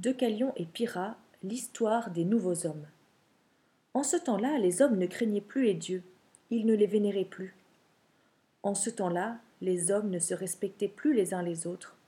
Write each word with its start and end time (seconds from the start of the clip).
Deucalion 0.00 0.54
et 0.56 0.64
Pyrrha, 0.64 1.18
l'histoire 1.42 2.10
des 2.10 2.24
nouveaux 2.24 2.66
hommes. 2.66 2.86
En 3.92 4.02
ce 4.02 4.16
temps-là, 4.16 4.56
les 4.56 4.80
hommes 4.80 4.96
ne 4.96 5.04
craignaient 5.04 5.42
plus 5.42 5.64
les 5.64 5.74
dieux, 5.74 6.02
ils 6.48 6.64
ne 6.64 6.74
les 6.74 6.86
vénéraient 6.86 7.26
plus. 7.26 7.54
En 8.62 8.74
ce 8.74 8.88
temps-là, 8.88 9.38
les 9.60 9.90
hommes 9.90 10.08
ne 10.08 10.18
se 10.18 10.32
respectaient 10.32 10.88
plus 10.88 11.12
les 11.12 11.34
uns 11.34 11.42
les 11.42 11.66
autres, 11.66 11.98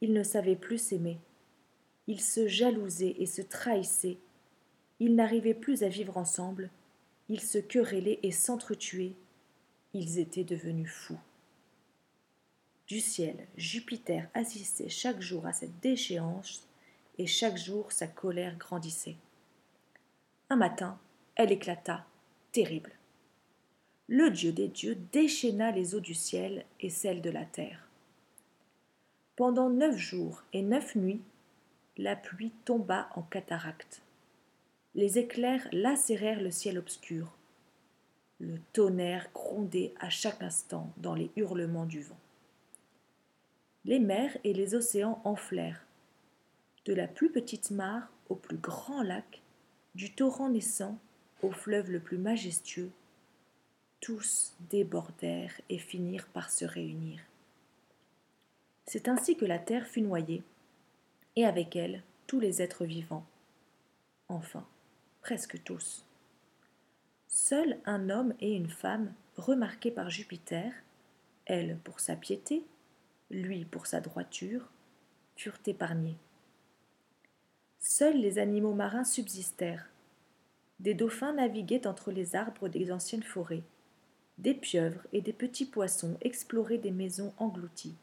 ils 0.00 0.14
ne 0.14 0.22
savaient 0.22 0.56
plus 0.56 0.78
s'aimer. 0.78 1.18
Ils 2.06 2.22
se 2.22 2.48
jalousaient 2.48 3.16
et 3.18 3.26
se 3.26 3.42
trahissaient, 3.42 4.16
ils 4.98 5.14
n'arrivaient 5.14 5.52
plus 5.52 5.82
à 5.82 5.88
vivre 5.90 6.16
ensemble, 6.16 6.70
ils 7.28 7.42
se 7.42 7.58
querellaient 7.58 8.20
et 8.22 8.32
s'entretuaient, 8.32 9.12
ils 9.92 10.18
étaient 10.18 10.44
devenus 10.44 10.90
fous. 10.90 11.20
Du 12.86 13.00
ciel, 13.00 13.36
Jupiter 13.58 14.30
assistait 14.32 14.88
chaque 14.88 15.20
jour 15.20 15.44
à 15.44 15.52
cette 15.52 15.78
déchéance 15.80 16.67
et 17.18 17.26
chaque 17.26 17.58
jour 17.58 17.92
sa 17.92 18.06
colère 18.06 18.56
grandissait. 18.56 19.16
Un 20.50 20.56
matin, 20.56 20.98
elle 21.34 21.52
éclata, 21.52 22.06
terrible. 22.52 22.92
Le 24.06 24.30
dieu 24.30 24.52
des 24.52 24.68
dieux 24.68 24.96
déchaîna 25.12 25.70
les 25.70 25.94
eaux 25.94 26.00
du 26.00 26.14
ciel 26.14 26.64
et 26.80 26.88
celles 26.88 27.20
de 27.20 27.30
la 27.30 27.44
terre. 27.44 27.88
Pendant 29.36 29.68
neuf 29.68 29.96
jours 29.96 30.42
et 30.52 30.62
neuf 30.62 30.94
nuits, 30.96 31.20
la 31.98 32.16
pluie 32.16 32.52
tomba 32.64 33.10
en 33.14 33.22
cataracte. 33.22 34.02
Les 34.94 35.18
éclairs 35.18 35.68
lacérèrent 35.72 36.40
le 36.40 36.50
ciel 36.50 36.78
obscur. 36.78 37.36
Le 38.40 38.58
tonnerre 38.72 39.28
grondait 39.34 39.92
à 40.00 40.08
chaque 40.08 40.42
instant 40.42 40.92
dans 40.96 41.14
les 41.14 41.30
hurlements 41.36 41.86
du 41.86 42.02
vent. 42.02 42.18
Les 43.84 43.98
mers 43.98 44.36
et 44.44 44.52
les 44.52 44.74
océans 44.74 45.20
enflèrent, 45.24 45.84
de 46.88 46.94
la 46.94 47.06
plus 47.06 47.30
petite 47.30 47.70
mare 47.70 48.08
au 48.30 48.34
plus 48.34 48.56
grand 48.56 49.02
lac, 49.02 49.42
du 49.94 50.14
torrent 50.14 50.48
naissant 50.48 50.98
au 51.42 51.50
fleuve 51.50 51.90
le 51.90 52.00
plus 52.00 52.16
majestueux, 52.16 52.90
tous 54.00 54.54
débordèrent 54.70 55.60
et 55.68 55.76
finirent 55.76 56.28
par 56.28 56.50
se 56.50 56.64
réunir. 56.64 57.20
C'est 58.86 59.06
ainsi 59.06 59.36
que 59.36 59.44
la 59.44 59.58
terre 59.58 59.86
fut 59.86 60.00
noyée, 60.00 60.42
et 61.36 61.44
avec 61.44 61.76
elle 61.76 62.02
tous 62.26 62.40
les 62.40 62.62
êtres 62.62 62.86
vivants. 62.86 63.26
Enfin, 64.28 64.66
presque 65.20 65.62
tous. 65.64 66.06
Seul 67.26 67.78
un 67.84 68.08
homme 68.08 68.32
et 68.40 68.54
une 68.54 68.70
femme, 68.70 69.12
remarqués 69.36 69.90
par 69.90 70.08
Jupiter, 70.08 70.72
elle 71.44 71.76
pour 71.84 72.00
sa 72.00 72.16
piété, 72.16 72.64
lui 73.30 73.66
pour 73.66 73.86
sa 73.86 74.00
droiture, 74.00 74.70
furent 75.36 75.60
épargnés. 75.66 76.16
Seuls 77.80 78.16
les 78.20 78.38
animaux 78.38 78.74
marins 78.74 79.04
subsistèrent. 79.04 79.88
Des 80.80 80.94
dauphins 80.94 81.32
naviguaient 81.32 81.86
entre 81.86 82.10
les 82.10 82.34
arbres 82.34 82.68
des 82.68 82.90
anciennes 82.92 83.22
forêts. 83.22 83.62
Des 84.38 84.54
pieuvres 84.54 85.06
et 85.12 85.20
des 85.20 85.32
petits 85.32 85.66
poissons 85.66 86.16
exploraient 86.20 86.78
des 86.78 86.90
maisons 86.90 87.32
englouties. 87.38 87.96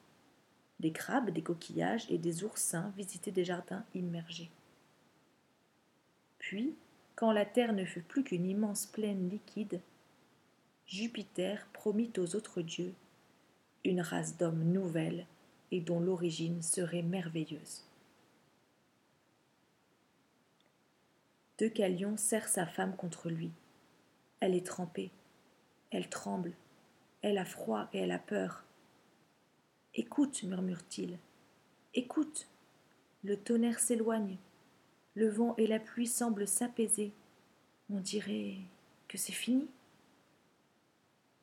Des 0.80 0.92
crabes, 0.92 1.30
des 1.30 1.42
coquillages 1.42 2.10
et 2.10 2.18
des 2.18 2.44
oursins 2.44 2.92
visitaient 2.98 3.32
des 3.32 3.46
jardins 3.46 3.86
immergés. 3.94 4.50
Puis, 6.40 6.76
quand 7.16 7.32
la 7.32 7.46
terre 7.46 7.74
ne 7.74 7.86
fut 7.86 8.02
plus 8.02 8.24
qu'une 8.24 8.46
immense 8.46 8.86
plaine 8.86 9.30
liquide, 9.30 9.80
Jupiter 10.86 11.68
promit 11.74 12.12
aux 12.18 12.36
autres 12.36 12.62
dieux 12.62 12.94
une 13.84 14.02
race 14.02 14.38
d'hommes 14.38 14.64
nouvelle 14.64 15.26
et 15.72 15.80
dont 15.80 16.00
l'origine 16.00 16.62
serait 16.62 17.02
merveilleuse. 17.02 17.84
Deucalion 21.58 22.18
serre 22.18 22.50
sa 22.50 22.66
femme 22.66 22.98
contre 22.98 23.30
lui. 23.30 23.50
Elle 24.42 24.56
est 24.56 24.66
trempée, 24.66 25.10
elle 25.90 26.10
tremble, 26.10 26.54
elle 27.22 27.38
a 27.38 27.46
froid 27.46 27.88
et 27.94 28.00
elle 28.00 28.12
a 28.12 28.20
peur. 28.20 28.66
Écoute, 29.94 30.44
murmure-t-il, 30.44 31.18
écoute. 31.94 32.48
Le 33.24 33.38
tonnerre 33.38 33.80
s'éloigne, 33.80 34.38
le 35.16 35.30
vent 35.30 35.56
et 35.58 35.66
la 35.66 35.80
pluie 35.80 36.08
semblent 36.08 36.48
s'apaiser. 36.48 37.14
On 37.90 38.00
dirait 38.00 38.58
que 39.08 39.18
c'est 39.18 39.32
fini. 39.32 39.68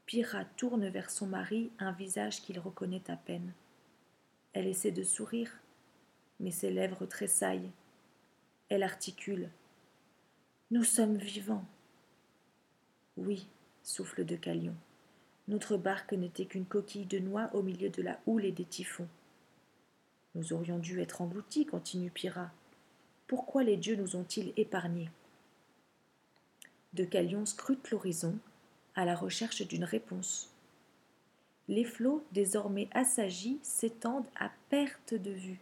Pyrrha 0.04 0.44
tourne 0.44 0.88
vers 0.88 1.10
son 1.10 1.26
mari 1.26 1.72
un 1.78 1.92
visage 1.92 2.42
qu'il 2.42 2.60
reconnaît 2.60 3.10
à 3.10 3.16
peine. 3.16 3.54
Elle 4.52 4.66
essaie 4.66 4.90
de 4.90 5.02
sourire, 5.02 5.58
mais 6.38 6.50
ses 6.50 6.70
lèvres 6.70 7.06
tressaillent. 7.06 7.70
Elle 8.68 8.82
articule 8.82 9.48
nous 10.72 10.84
sommes 10.84 11.18
vivants. 11.18 11.66
Oui, 13.18 13.46
souffle 13.82 14.24
de 14.24 14.36
Calion. 14.36 14.74
Notre 15.46 15.76
barque 15.76 16.14
n'était 16.14 16.46
qu'une 16.46 16.64
coquille 16.64 17.04
de 17.04 17.18
noix 17.18 17.50
au 17.52 17.60
milieu 17.60 17.90
de 17.90 18.00
la 18.00 18.18
houle 18.24 18.46
et 18.46 18.52
des 18.52 18.64
typhons. 18.64 19.06
Nous 20.34 20.54
aurions 20.54 20.78
dû 20.78 21.02
être 21.02 21.20
engloutis, 21.20 21.66
continue 21.66 22.10
Pyrrha. 22.10 22.50
Pourquoi 23.26 23.64
les 23.64 23.76
dieux 23.76 23.96
nous 23.96 24.16
ont-ils 24.16 24.54
épargnés? 24.56 25.10
De 26.94 27.04
Calion 27.04 27.44
scrute 27.44 27.90
l'horizon, 27.90 28.38
à 28.94 29.04
la 29.04 29.14
recherche 29.14 29.60
d'une 29.68 29.84
réponse. 29.84 30.48
Les 31.68 31.84
flots, 31.84 32.24
désormais 32.32 32.88
assagis, 32.92 33.58
s'étendent 33.62 34.24
à 34.40 34.50
perte 34.70 35.12
de 35.12 35.32
vue. 35.32 35.60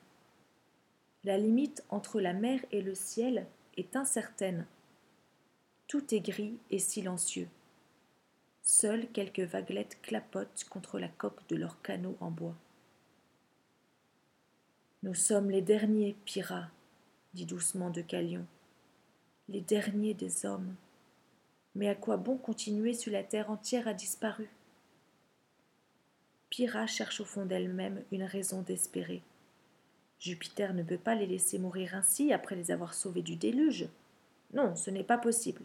La 1.25 1.37
limite 1.37 1.83
entre 1.89 2.21
la 2.21 2.33
mer 2.33 2.65
et 2.71 2.81
le 2.81 2.95
ciel 2.95 3.49
est 3.77 3.97
incertaine. 3.97 4.67
Tout 5.91 6.15
est 6.15 6.21
gris 6.21 6.57
et 6.71 6.79
silencieux. 6.79 7.49
Seules 8.63 9.09
quelques 9.09 9.41
vaguelettes 9.41 9.99
clapotent 10.03 10.65
contre 10.71 11.01
la 11.01 11.09
coque 11.09 11.45
de 11.49 11.57
leur 11.57 11.83
canot 11.83 12.17
en 12.21 12.31
bois. 12.31 12.55
Nous 15.03 15.15
sommes 15.15 15.51
les 15.51 15.63
derniers, 15.63 16.15
Pyrrha, 16.25 16.69
dit 17.35 17.45
doucement 17.45 17.91
de 17.91 18.03
Calion, 18.03 18.47
les 19.49 19.63
derniers 19.63 20.15
des 20.15 20.47
hommes. 20.47 20.77
Mais 21.75 21.89
à 21.89 21.97
quoi 21.97 22.17
bon 22.19 22.37
continuer 22.37 22.95
si 22.95 23.11
la 23.11 23.25
terre 23.25 23.51
entière 23.51 23.89
a 23.89 23.93
disparu? 23.93 24.49
Pyrrha 26.51 26.87
cherche 26.87 27.21
au 27.21 27.25
fond 27.25 27.47
d'elle-même 27.47 28.01
une 28.13 28.23
raison 28.23 28.63
d'espérer. 28.63 29.23
Jupiter 30.21 30.73
ne 30.73 30.85
peut 30.85 30.99
pas 30.99 31.17
les 31.17 31.27
laisser 31.27 31.59
mourir 31.59 31.97
ainsi 31.97 32.33
après 32.33 32.55
les 32.55 32.71
avoir 32.71 32.95
sauvés 32.95 33.23
du 33.23 33.35
déluge. 33.35 33.89
Non, 34.55 34.77
ce 34.77 34.91
n'est 34.91 35.03
pas 35.03 35.19
possible. 35.19 35.63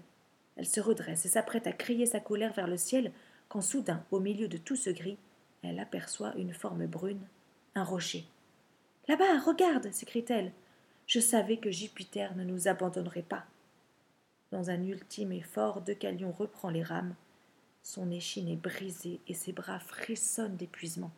Elle 0.55 0.65
se 0.65 0.79
redresse 0.79 1.25
et 1.25 1.29
s'apprête 1.29 1.67
à 1.67 1.71
crier 1.71 2.05
sa 2.05 2.19
colère 2.19 2.53
vers 2.53 2.67
le 2.67 2.77
ciel 2.77 3.11
quand 3.47 3.61
soudain, 3.61 4.03
au 4.11 4.19
milieu 4.19 4.47
de 4.47 4.57
tout 4.57 4.75
ce 4.75 4.89
gris, 4.89 5.17
elle 5.61 5.79
aperçoit 5.79 6.35
une 6.35 6.53
forme 6.53 6.85
brune, 6.87 7.27
un 7.75 7.83
rocher. 7.83 8.25
Là-bas, 9.07 9.39
regarde 9.45 9.91
s'écrie-t-elle. 9.91 10.51
Je 11.07 11.19
savais 11.19 11.57
que 11.57 11.71
Jupiter 11.71 12.35
ne 12.35 12.43
nous 12.43 12.67
abandonnerait 12.67 13.21
pas. 13.21 13.45
Dans 14.51 14.69
un 14.69 14.81
ultime 14.81 15.31
effort, 15.31 15.81
Deucalion 15.81 16.31
reprend 16.31 16.69
les 16.69 16.83
rames. 16.83 17.15
Son 17.83 18.09
échine 18.09 18.47
est 18.47 18.55
brisée 18.55 19.19
et 19.27 19.33
ses 19.33 19.51
bras 19.51 19.79
frissonnent 19.79 20.55
d'épuisement. 20.55 21.11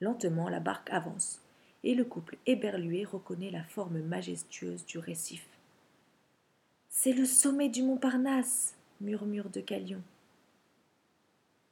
Lentement, 0.00 0.48
la 0.48 0.60
barque 0.60 0.90
avance, 0.90 1.40
et 1.84 1.94
le 1.94 2.04
couple 2.04 2.36
éberlué 2.46 3.04
reconnaît 3.04 3.50
la 3.50 3.64
forme 3.64 4.00
majestueuse 4.00 4.84
du 4.86 4.98
récif. 4.98 5.46
C'est 6.98 7.12
le 7.12 7.26
sommet 7.26 7.68
du 7.68 7.82
Montparnasse, 7.82 8.74
murmure 9.02 9.50
de 9.50 9.60
Calion. 9.60 10.00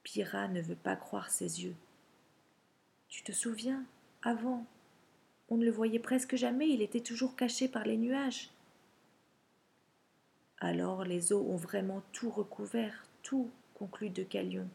Pyrrha 0.02 0.48
ne 0.48 0.60
veut 0.60 0.76
pas 0.76 0.96
croire 0.96 1.30
ses 1.30 1.64
yeux. 1.64 1.74
Tu 3.08 3.22
te 3.22 3.32
souviens, 3.32 3.86
avant, 4.22 4.66
on 5.48 5.56
ne 5.56 5.64
le 5.64 5.70
voyait 5.70 5.98
presque 5.98 6.36
jamais, 6.36 6.68
il 6.68 6.82
était 6.82 7.00
toujours 7.00 7.36
caché 7.36 7.68
par 7.68 7.84
les 7.84 7.96
nuages. 7.96 8.50
Alors 10.58 11.04
les 11.04 11.32
eaux 11.32 11.46
ont 11.48 11.56
vraiment 11.56 12.02
tout 12.12 12.28
recouvert, 12.28 13.06
tout, 13.22 13.50
conclut 13.72 14.10
de 14.10 14.24
Calion, 14.24 14.68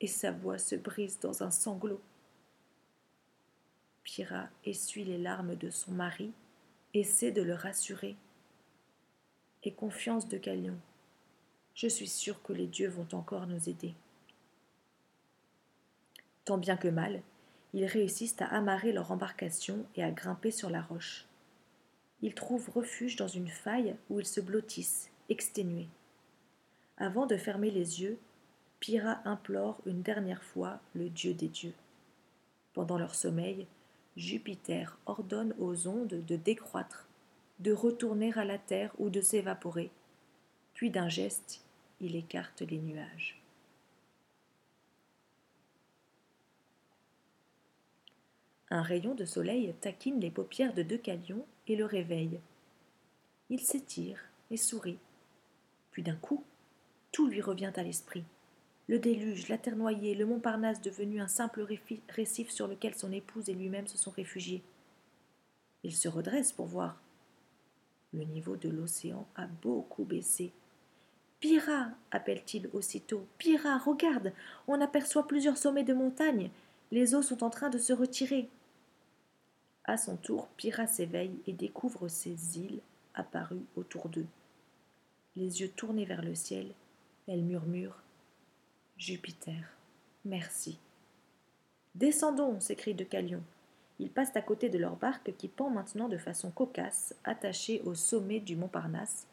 et 0.00 0.06
sa 0.06 0.30
voix 0.30 0.58
se 0.58 0.76
brise 0.76 1.18
dans 1.18 1.42
un 1.42 1.50
sanglot. 1.50 2.00
Pyrrha 4.04 4.48
essuie 4.64 5.04
les 5.04 5.18
larmes 5.18 5.56
de 5.56 5.70
son 5.70 5.90
mari, 5.90 6.30
essaie 6.94 7.32
de 7.32 7.42
le 7.42 7.54
rassurer 7.54 8.14
confiance 9.72 10.28
de 10.28 10.38
Calion. 10.38 10.76
Je 11.74 11.88
suis 11.88 12.08
sûr 12.08 12.42
que 12.42 12.52
les 12.52 12.66
dieux 12.66 12.88
vont 12.88 13.08
encore 13.12 13.46
nous 13.46 13.68
aider. 13.68 13.94
Tant 16.44 16.58
bien 16.58 16.76
que 16.76 16.88
mal, 16.88 17.22
ils 17.72 17.86
réussissent 17.86 18.40
à 18.40 18.46
amarrer 18.46 18.92
leur 18.92 19.10
embarcation 19.10 19.84
et 19.96 20.04
à 20.04 20.10
grimper 20.10 20.50
sur 20.50 20.70
la 20.70 20.82
roche. 20.82 21.26
Ils 22.22 22.34
trouvent 22.34 22.70
refuge 22.70 23.16
dans 23.16 23.28
une 23.28 23.48
faille 23.48 23.96
où 24.10 24.20
ils 24.20 24.26
se 24.26 24.40
blottissent, 24.40 25.10
exténués. 25.28 25.88
Avant 26.96 27.26
de 27.26 27.36
fermer 27.36 27.70
les 27.70 28.02
yeux, 28.02 28.18
Pyrrha 28.78 29.20
implore 29.24 29.80
une 29.86 30.02
dernière 30.02 30.42
fois 30.42 30.78
le 30.94 31.08
dieu 31.08 31.34
des 31.34 31.48
dieux. 31.48 31.74
Pendant 32.72 32.98
leur 32.98 33.14
sommeil, 33.14 33.66
Jupiter 34.16 34.96
ordonne 35.06 35.54
aux 35.58 35.88
ondes 35.88 36.24
de 36.26 36.36
décroître, 36.36 37.08
de 37.64 37.72
retourner 37.72 38.30
à 38.34 38.44
la 38.44 38.58
terre 38.58 38.92
ou 38.98 39.08
de 39.08 39.22
s'évaporer. 39.22 39.90
Puis 40.74 40.90
d'un 40.90 41.08
geste, 41.08 41.64
il 41.98 42.14
écarte 42.14 42.60
les 42.60 42.76
nuages. 42.76 43.40
Un 48.68 48.82
rayon 48.82 49.14
de 49.14 49.24
soleil 49.24 49.74
taquine 49.80 50.20
les 50.20 50.30
paupières 50.30 50.74
de 50.74 50.82
Deucalion 50.82 51.46
et 51.66 51.74
le 51.74 51.86
réveille. 51.86 52.38
Il 53.48 53.60
s'étire 53.60 54.20
et 54.50 54.58
sourit. 54.58 54.98
Puis 55.90 56.02
d'un 56.02 56.16
coup, 56.16 56.44
tout 57.12 57.28
lui 57.28 57.40
revient 57.40 57.72
à 57.76 57.82
l'esprit. 57.82 58.24
Le 58.88 58.98
déluge, 58.98 59.48
la 59.48 59.56
terre 59.56 59.76
noyée, 59.76 60.14
le 60.14 60.26
Montparnasse 60.26 60.82
devenu 60.82 61.18
un 61.18 61.28
simple 61.28 61.66
récif 62.10 62.50
sur 62.50 62.68
lequel 62.68 62.94
son 62.94 63.10
épouse 63.10 63.48
et 63.48 63.54
lui-même 63.54 63.86
se 63.86 63.96
sont 63.96 64.10
réfugiés. 64.10 64.62
Il 65.82 65.96
se 65.96 66.08
redresse 66.08 66.52
pour 66.52 66.66
voir. 66.66 67.03
Le 68.14 68.22
niveau 68.24 68.56
de 68.56 68.68
l'océan 68.68 69.26
a 69.34 69.46
beaucoup 69.46 70.04
baissé. 70.04 70.52
Pyrrha 71.40 71.88
appelle-t-il 72.12 72.70
aussitôt. 72.72 73.26
Pyrrha, 73.38 73.76
regarde, 73.76 74.32
on 74.68 74.80
aperçoit 74.80 75.26
plusieurs 75.26 75.58
sommets 75.58 75.84
de 75.84 75.94
montagnes. 75.94 76.50
Les 76.92 77.14
eaux 77.14 77.22
sont 77.22 77.42
en 77.42 77.50
train 77.50 77.70
de 77.70 77.78
se 77.78 77.92
retirer. 77.92 78.48
À 79.84 79.96
son 79.96 80.16
tour, 80.16 80.46
Pyrrha 80.56 80.86
s'éveille 80.86 81.38
et 81.46 81.52
découvre 81.52 82.08
ces 82.08 82.58
îles 82.58 82.80
apparues 83.14 83.66
autour 83.76 84.08
d'eux. 84.08 84.26
Les 85.36 85.60
yeux 85.60 85.68
tournés 85.68 86.04
vers 86.04 86.22
le 86.22 86.34
ciel, 86.34 86.72
elle 87.26 87.42
murmure 87.42 88.00
Jupiter, 88.96 89.76
merci. 90.24 90.78
Descendons, 91.96 92.60
s'écrie 92.60 92.94
Deucalion. 92.94 93.42
Ils 94.00 94.10
passent 94.10 94.36
à 94.36 94.42
côté 94.42 94.68
de 94.68 94.78
leur 94.78 94.96
barque 94.96 95.36
qui 95.36 95.48
pend 95.48 95.70
maintenant 95.70 96.08
de 96.08 96.18
façon 96.18 96.50
cocasse, 96.50 97.14
attachée 97.24 97.80
au 97.82 97.94
sommet 97.94 98.40
du 98.40 98.56
Montparnasse, 98.56 99.26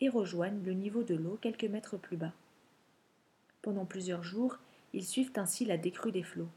et 0.00 0.08
rejoignent 0.08 0.62
le 0.64 0.72
niveau 0.72 1.02
de 1.02 1.16
l'eau 1.16 1.38
quelques 1.40 1.64
mètres 1.64 1.96
plus 1.96 2.16
bas. 2.16 2.32
Pendant 3.62 3.84
plusieurs 3.84 4.22
jours, 4.22 4.58
ils 4.92 5.04
suivent 5.04 5.32
ainsi 5.36 5.64
la 5.64 5.76
décrue 5.76 6.12
des 6.12 6.22
flots. 6.22 6.48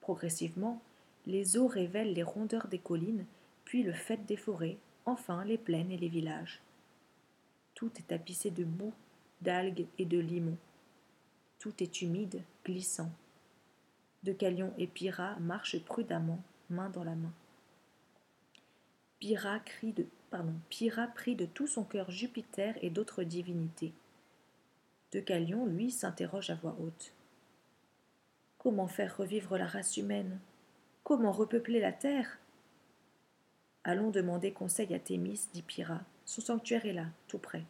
Progressivement, 0.00 0.82
les 1.26 1.56
eaux 1.56 1.66
révèlent 1.66 2.12
les 2.12 2.22
rondeurs 2.22 2.68
des 2.68 2.78
collines, 2.78 3.24
puis 3.64 3.82
le 3.82 3.92
fait 3.92 4.26
des 4.26 4.36
forêts, 4.36 4.76
enfin 5.06 5.44
les 5.44 5.58
plaines 5.58 5.90
et 5.90 5.96
les 5.96 6.08
villages. 6.08 6.60
Tout 7.74 7.90
est 7.98 8.08
tapissé 8.08 8.50
de 8.50 8.64
boue, 8.64 8.92
d'algues 9.40 9.86
et 9.98 10.04
de 10.04 10.18
limons. 10.18 10.58
Tout 11.58 11.82
est 11.82 12.02
humide, 12.02 12.42
glissant. 12.64 13.10
Deucalion 14.22 14.72
et 14.78 14.86
Pyrrha 14.86 15.36
marchent 15.40 15.82
prudemment, 15.82 16.40
main 16.70 16.90
dans 16.90 17.04
la 17.04 17.14
main. 17.14 17.32
Pyrrha, 19.18 19.58
crie 19.60 19.92
de, 19.92 20.06
prie 21.14 21.36
de 21.36 21.46
tout 21.46 21.66
son 21.66 21.84
cœur 21.84 22.10
Jupiter 22.10 22.76
et 22.82 22.90
d'autres 22.90 23.22
divinités. 23.22 23.92
Deucalion, 25.12 25.66
lui, 25.66 25.90
s'interroge 25.90 26.50
à 26.50 26.54
voix 26.56 26.76
haute. 26.80 27.12
Comment 28.58 28.88
faire 28.88 29.16
revivre 29.16 29.56
la 29.56 29.66
race 29.66 29.96
humaine? 29.96 30.38
Comment 31.04 31.32
repeupler 31.32 31.80
la 31.80 31.92
terre? 31.92 32.38
Allons 33.84 34.10
demander 34.10 34.52
conseil 34.52 34.94
à 34.94 34.98
Thémis, 34.98 35.48
dit 35.52 35.62
Pyrrha. 35.62 36.00
Son 36.24 36.40
sanctuaire 36.40 36.86
est 36.86 36.94
là, 36.94 37.06
tout 37.28 37.38
près. 37.38 37.64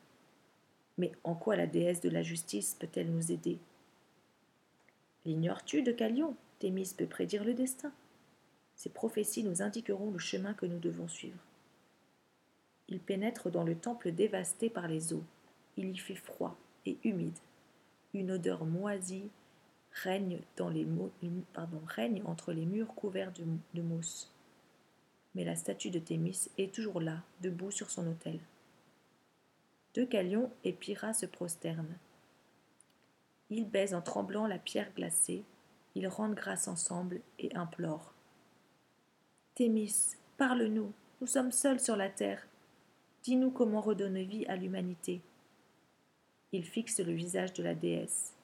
Mais 0.96 1.12
en 1.24 1.34
quoi 1.34 1.56
la 1.56 1.66
déesse 1.66 2.00
de 2.00 2.08
la 2.08 2.22
justice 2.22 2.76
peut-elle 2.78 3.10
nous 3.10 3.32
aider? 3.32 3.58
L'ignores-tu 5.24 5.82
de 5.82 5.90
Calion? 5.90 6.36
Thémis 6.60 6.94
peut 6.96 7.06
prédire 7.06 7.44
le 7.44 7.54
destin. 7.54 7.92
Ses 8.76 8.90
prophéties 8.90 9.44
nous 9.44 9.62
indiqueront 9.62 10.10
le 10.10 10.18
chemin 10.18 10.54
que 10.54 10.66
nous 10.66 10.78
devons 10.78 11.08
suivre. 11.08 11.38
Il 12.88 13.00
pénètre 13.00 13.50
dans 13.50 13.64
le 13.64 13.76
temple 13.76 14.12
dévasté 14.12 14.68
par 14.68 14.88
les 14.88 15.12
eaux. 15.12 15.24
Il 15.76 15.90
y 15.90 15.98
fait 15.98 16.14
froid 16.14 16.56
et 16.86 16.98
humide. 17.04 17.38
Une 18.12 18.30
odeur 18.30 18.64
moisie 18.64 19.30
règne, 19.92 20.40
entre 22.24 22.52
les 22.52 22.66
murs 22.66 22.94
couverts 22.94 23.32
de, 23.32 23.44
de 23.74 23.82
mousse. 23.82 24.30
Mais 25.34 25.44
la 25.44 25.56
statue 25.56 25.90
de 25.90 25.98
Thémis 25.98 26.48
est 26.58 26.74
toujours 26.74 27.00
là, 27.00 27.22
debout 27.40 27.70
sur 27.70 27.90
son 27.90 28.06
autel. 28.06 28.38
Deucalion 29.94 30.50
et 30.64 30.72
Pyrrha 30.72 31.12
se 31.12 31.26
prosternent. 31.26 31.98
Ils 33.50 33.68
baisent 33.68 33.94
en 33.94 34.02
tremblant 34.02 34.46
la 34.46 34.58
pierre 34.58 34.92
glacée, 34.94 35.44
ils 35.94 36.08
rendent 36.08 36.34
grâce 36.34 36.66
ensemble 36.66 37.20
et 37.38 37.54
implorent. 37.54 38.13
Thémis, 39.54 40.16
parle-nous, 40.36 40.92
nous 41.20 41.26
sommes 41.28 41.52
seuls 41.52 41.78
sur 41.78 41.94
la 41.94 42.08
terre. 42.08 42.44
Dis-nous 43.22 43.52
comment 43.52 43.80
redonner 43.80 44.24
vie 44.24 44.44
à 44.46 44.56
l'humanité. 44.56 45.20
Ils 46.50 46.64
fixent 46.64 46.98
le 46.98 47.12
visage 47.12 47.52
de 47.52 47.62
la 47.62 47.76
déesse. 47.76 48.34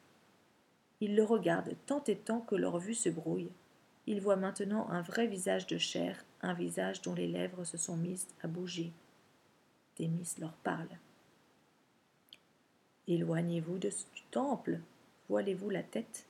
Ils 1.01 1.17
le 1.17 1.25
regardent 1.25 1.75
tant 1.87 2.05
et 2.05 2.15
tant 2.15 2.41
que 2.41 2.55
leur 2.55 2.79
vue 2.79 2.95
se 2.95 3.09
brouille. 3.09 3.51
Ils 4.07 4.21
voient 4.21 4.37
maintenant 4.37 4.89
un 4.89 5.03
vrai 5.03 5.27
visage 5.27 5.67
de 5.67 5.79
chair, 5.79 6.25
un 6.43 6.55
visage 6.55 7.03
dont 7.03 7.15
les 7.15 7.27
lèvres 7.27 7.65
se 7.65 7.77
sont 7.77 7.97
mises 7.97 8.29
à 8.45 8.47
bouger. 8.47 8.93
Thémis 9.97 10.37
leur 10.39 10.53
parle. 10.53 10.97
Éloignez-vous 13.09 13.79
du 13.79 13.91
temple, 14.31 14.79
voilez-vous 15.29 15.71
la 15.71 15.83
tête, 15.83 16.27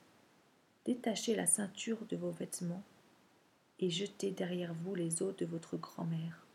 détachez 0.85 1.35
la 1.35 1.45
ceinture 1.45 2.03
de 2.09 2.17
vos 2.17 2.31
vêtements 2.31 2.81
et 3.81 3.89
jetez 3.89 4.31
derrière 4.31 4.73
vous 4.73 4.95
les 4.95 5.21
os 5.21 5.35
de 5.35 5.45
votre 5.45 5.75
grand-mère. 5.75 6.45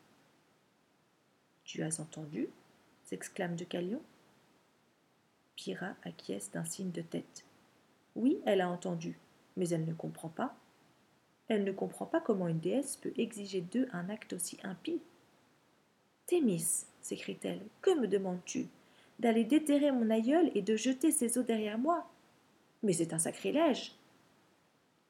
Tu 1.64 1.82
as 1.82 2.00
entendu? 2.00 2.48
s'exclame 3.04 3.56
Deucalion. 3.56 4.00
Pyrrha 5.56 5.96
acquiesce 6.04 6.50
d'un 6.50 6.64
signe 6.64 6.92
de 6.92 7.02
tête. 7.02 7.44
Oui, 8.14 8.38
elle 8.46 8.60
a 8.60 8.70
entendu, 8.70 9.18
mais 9.56 9.68
elle 9.68 9.84
ne 9.84 9.92
comprend 9.92 10.28
pas. 10.28 10.54
Elle 11.48 11.64
ne 11.64 11.72
comprend 11.72 12.06
pas 12.06 12.20
comment 12.20 12.48
une 12.48 12.60
déesse 12.60 12.96
peut 12.96 13.12
exiger 13.16 13.60
d'eux 13.60 13.88
un 13.92 14.08
acte 14.08 14.32
aussi 14.32 14.58
impie. 14.62 15.00
Thémis, 16.26 16.86
s'écrie-t-elle, 17.00 17.60
que 17.80 17.98
me 17.98 18.08
demandes-tu? 18.08 18.66
D'aller 19.18 19.44
déterrer 19.44 19.92
mon 19.92 20.10
aïeul 20.10 20.50
et 20.54 20.62
de 20.62 20.76
jeter 20.76 21.10
ses 21.10 21.38
os 21.38 21.46
derrière 21.46 21.78
moi 21.78 22.08
Mais 22.82 22.92
c'est 22.92 23.12
un 23.12 23.18
sacrilège 23.18 23.92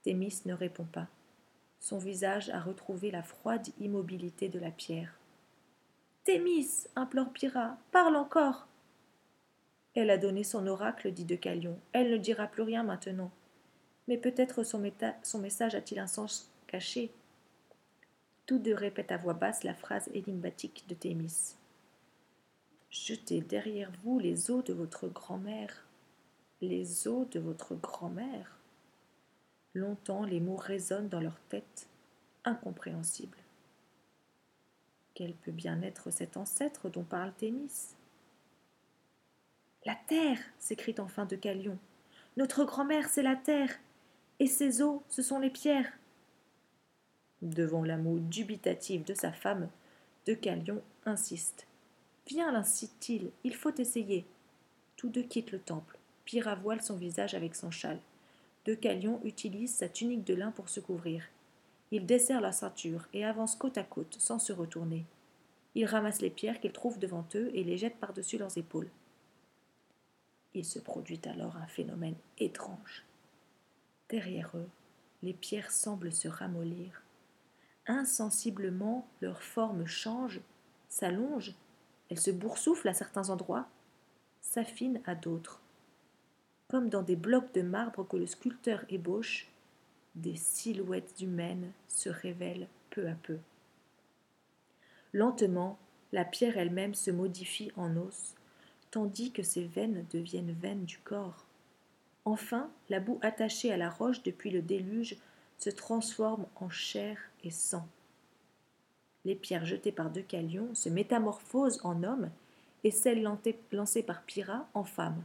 Thémis 0.03 0.43
ne 0.45 0.53
répond 0.55 0.85
pas. 0.85 1.09
Son 1.81 1.99
visage 1.99 2.50
a 2.50 2.61
retrouvé 2.61 3.11
la 3.11 3.23
froide 3.23 3.69
immobilité 3.78 4.49
de 4.49 4.58
la 4.58 4.70
pierre. 4.70 5.18
Thémis 6.25 6.87
implore 6.97 7.33
Pyrrha, 7.33 7.78
parle 7.92 8.16
encore 8.16 8.66
elle 9.97 10.11
a 10.11 10.18
donné 10.18 10.45
son 10.45 10.66
oracle, 10.66 11.11
dit 11.11 11.25
Deucalion. 11.25 11.78
Elle 11.92 12.11
ne 12.11 12.18
dira 12.18 12.47
plus 12.47 12.62
rien 12.62 12.83
maintenant. 12.83 13.30
Mais 14.09 14.18
peut-être 14.18 14.62
son, 14.62 14.83
son, 15.23 15.38
message 15.38 15.75
a-t-il 15.75 15.99
un 15.99 16.06
sens 16.06 16.52
caché? 16.66 17.11
Tous 18.45 18.59
deux 18.59 18.75
répètent 18.75 19.11
à 19.11 19.16
voix 19.16 19.33
basse 19.33 19.64
la 19.64 19.75
phrase 19.75 20.11
énigmatique 20.12 20.85
de 20.87 20.95
Thémis. 20.95 21.56
Jetez 22.90 23.40
derrière 23.40 23.90
vous 24.04 24.18
les 24.18 24.50
os 24.50 24.62
de 24.62 24.75
votre 24.75 25.09
grand-mère. 25.09 25.87
Les 26.61 27.09
os 27.09 27.28
de 27.30 27.40
votre 27.40 27.75
grand-mère 27.75 28.56
Longtemps 29.76 30.25
les 30.25 30.40
mots 30.40 30.56
résonnent 30.56 31.11
dans 31.11 31.21
leur 31.21 31.38
tête, 31.50 31.87
incompréhensibles. 32.47 33.37
Quel 35.12 35.35
peut 35.35 35.52
bien 35.52 35.83
être 35.83 36.11
cet 36.11 36.38
ancêtre 36.38 36.88
dont 36.88 37.04
parle 37.04 37.35
Thémis? 37.35 37.95
La 39.85 39.95
terre 39.95 40.38
s'écrie 40.59 40.95
enfin 40.99 41.26
Deucalion. 41.26 41.76
Notre 42.38 42.64
grand-mère, 42.64 43.11
c'est 43.11 43.23
la 43.23 43.37
terre, 43.37 43.78
et 44.38 44.47
ses 44.47 44.80
eaux, 44.80 45.02
ce 45.11 45.21
sont 45.21 45.40
les 45.40 45.50
pierres. 45.50 45.92
Devant 47.42 47.85
l'amour 47.85 48.21
dubitatif 48.21 49.04
de 49.04 49.12
sa 49.12 49.30
femme, 49.30 49.68
Deucalion 50.25 50.83
insiste. 51.04 51.66
Viens, 52.26 52.50
l'incite-t-il, 52.50 53.30
il 53.45 53.54
faut 53.54 53.75
essayer. 53.75 54.25
Tous 54.97 55.11
deux 55.11 55.25
quittent 55.25 55.52
le 55.52 55.61
temple. 55.61 55.99
Pyrrha 56.25 56.54
voile 56.54 56.80
son 56.80 56.97
visage 56.97 57.35
avec 57.35 57.54
son 57.54 57.71
châle. 57.71 58.00
Deucalion 58.66 59.20
utilise 59.23 59.73
sa 59.73 59.88
tunique 59.88 60.25
de 60.25 60.35
lin 60.35 60.50
pour 60.50 60.68
se 60.68 60.80
couvrir. 60.80 61.25
Il 61.92 62.04
desserre 62.04 62.40
la 62.40 62.50
ceinture 62.50 63.06
et 63.12 63.25
avance 63.25 63.54
côte 63.54 63.78
à 63.78 63.85
côte, 63.85 64.16
sans 64.18 64.40
se 64.40 64.52
retourner. 64.52 65.06
Il 65.76 65.87
ramasse 65.87 66.20
les 66.20 66.30
pierres 66.30 66.61
qu'ils 66.61 66.73
trouvent 66.73 66.99
devant 66.99 67.25
eux 67.37 67.50
et 67.54 67.62
les 67.62 67.78
jette 67.78 67.99
par-dessus 67.99 68.38
leurs 68.38 68.58
épaules. 68.58 68.90
Il 70.52 70.64
se 70.64 70.80
produit 70.80 71.20
alors 71.26 71.56
un 71.56 71.66
phénomène 71.68 72.16
étrange. 72.38 73.04
Derrière 74.08 74.50
eux, 74.56 74.68
les 75.23 75.35
pierres 75.35 75.70
semblent 75.70 76.12
se 76.12 76.26
ramollir. 76.26 77.02
Insensiblement, 77.87 79.06
leur 79.20 79.42
forme 79.42 79.87
change, 79.87 80.40
s'allonge, 80.88 81.54
elles 82.11 82.18
se 82.18 82.32
boursouflent 82.32 82.88
à 82.88 82.94
certains 82.94 83.30
endroits, 83.30 83.68
s'affinent 84.40 85.00
à 85.06 85.14
d'autres. 85.14 85.61
Comme 86.68 86.88
dans 86.88 87.02
des 87.02 87.16
blocs 87.16 87.52
de 87.54 87.62
marbre 87.62 88.06
que 88.06 88.16
le 88.16 88.26
sculpteur 88.26 88.85
ébauche, 88.88 89.49
des 90.16 90.35
silhouettes 90.35 91.20
humaines 91.20 91.73
se 91.88 92.08
révèlent 92.08 92.68
peu 92.90 93.06
à 93.08 93.14
peu. 93.14 93.38
Lentement, 95.12 95.78
la 96.12 96.25
pierre 96.25 96.58
elle-même 96.58 96.94
se 96.94 97.11
modifie 97.11 97.70
en 97.76 97.96
os, 97.96 98.35
tandis 98.90 99.30
que 99.30 99.42
ses 99.42 99.64
veines 99.64 100.04
deviennent 100.12 100.56
veines 100.61 100.85
du 100.85 100.99
corps. 100.99 101.46
Enfin, 102.25 102.70
la 102.88 102.99
boue 102.99 103.18
attachée 103.23 103.73
à 103.73 103.76
la 103.76 103.88
roche 103.88 104.23
depuis 104.23 104.50
le 104.50 104.62
déluge 104.62 105.16
se 105.58 105.70
transforme 105.70 106.46
en 106.56 106.68
chair 106.68 107.18
et 107.44 107.50
sang. 107.50 107.87
Les 109.25 109.35
pierres 109.35 109.66
jetées 109.66 109.92
par 109.92 110.11
Deucalion 110.11 110.75
se 110.75 110.88
métamorphosent 110.88 111.80
en 111.85 112.02
hommes 112.02 112.30
et 112.85 112.90
celles 112.90 113.23
lancées 113.23 114.02
par 114.02 114.23
Pyrrha 114.23 114.68
en 114.75 114.85
femmes. 114.85 115.23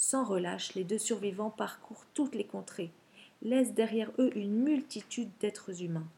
Sans 0.00 0.24
relâche, 0.24 0.74
les 0.74 0.84
deux 0.84 0.98
survivants 0.98 1.50
parcourent 1.50 2.06
toutes 2.14 2.34
les 2.34 2.46
contrées, 2.46 2.90
laissent 3.42 3.74
derrière 3.74 4.10
eux 4.18 4.34
une 4.34 4.54
multitude 4.54 5.28
d'êtres 5.40 5.82
humains. 5.82 6.08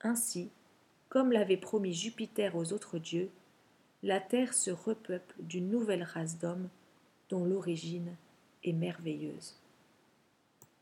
Ainsi, 0.00 0.50
comme 1.08 1.30
l'avait 1.30 1.56
promis 1.56 1.94
Jupiter 1.94 2.56
aux 2.56 2.72
autres 2.72 2.98
dieux, 2.98 3.30
la 4.02 4.18
terre 4.18 4.54
se 4.54 4.72
repeuple 4.72 5.36
d'une 5.38 5.70
nouvelle 5.70 6.02
race 6.02 6.40
d'hommes 6.40 6.68
dont 7.30 7.44
l'origine 7.44 8.16
est 8.64 8.72
merveilleuse. 8.72 9.57